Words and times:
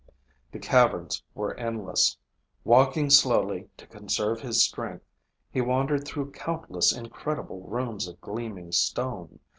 The 0.51 0.57
caverns 0.57 1.21
were 1.35 1.53
endless. 1.59 2.17
Walking 2.63 3.11
slowly, 3.11 3.69
to 3.77 3.85
conserve 3.85 4.41
his 4.41 4.63
strength, 4.63 5.05
he 5.51 5.61
wandered 5.61 6.07
through 6.07 6.31
countless 6.31 6.91
incredible 6.91 7.61
rooms 7.67 8.07
of 8.07 8.19
gleaming 8.19 8.71
stone. 8.71 9.37